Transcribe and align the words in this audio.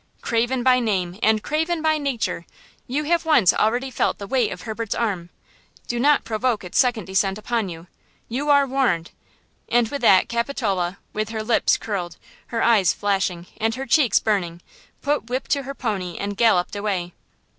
Craven 0.23 0.63
by 0.63 0.79
name 0.79 1.19
and 1.21 1.43
Craven 1.43 1.79
by 1.83 1.99
nature, 1.99 2.47
you 2.87 3.03
have 3.03 3.23
once 3.23 3.53
already 3.53 3.91
felt 3.91 4.17
the 4.17 4.25
weight 4.25 4.51
of 4.51 4.63
Herbert's 4.63 4.95
arm! 4.95 5.29
Do 5.87 5.99
not 5.99 6.23
provoke 6.23 6.63
its 6.63 6.79
second 6.79 7.05
decent 7.05 7.37
upon 7.37 7.69
you! 7.69 7.85
You 8.27 8.49
are 8.49 8.65
warned!" 8.65 9.11
and 9.69 9.87
with 9.89 10.01
that 10.01 10.27
Capitola, 10.27 10.97
with 11.13 11.29
her 11.29 11.43
lips 11.43 11.77
curled, 11.77 12.17
her 12.47 12.63
eyes 12.63 12.93
flashing 12.93 13.45
and 13.57 13.75
her 13.75 13.85
cheeks 13.85 14.17
burning, 14.17 14.63
put 15.03 15.29
whip 15.29 15.47
to 15.49 15.61
her 15.61 15.75
pony 15.75 16.17
and 16.17 16.35
galloped 16.35 16.75
away. 16.75 17.13